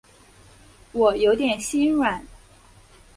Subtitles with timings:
[0.93, 2.25] 我有点心软